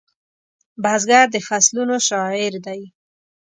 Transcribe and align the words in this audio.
بزګر 0.83 1.25
د 1.31 1.35
فصلونو 1.47 1.95
شاعر 2.07 2.53
دی 2.65 2.81